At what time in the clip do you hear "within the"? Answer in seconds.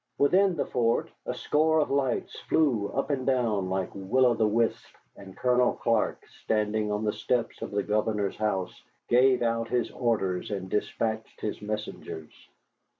0.17-0.65